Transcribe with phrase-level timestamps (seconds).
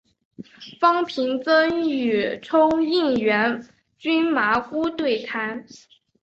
[0.79, 3.63] 方平曾与冲应元
[3.99, 5.63] 君麻姑对谈。